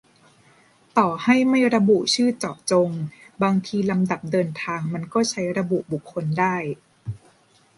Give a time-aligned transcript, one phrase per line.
[0.97, 2.89] -ต่อให้ไม่ระบุชื่อเจาะจง
[3.43, 6.55] บางทีลำดับเดินทางมันก็ใช้ระบุบุคคลได้